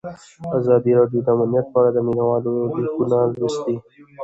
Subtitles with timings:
[0.59, 3.75] ازادي راډیو د امنیت په اړه د مینه والو لیکونه لوستي.